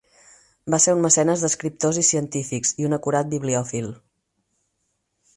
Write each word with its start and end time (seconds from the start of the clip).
Va 0.73 0.77
ser 0.83 0.93
un 0.99 1.03
mecenes 1.05 1.43
d'escriptors 1.45 1.99
i 2.01 2.05
científics, 2.07 2.73
i 2.83 2.87
un 2.87 2.97
acurat 2.99 3.29
bibliòfil. 3.35 3.91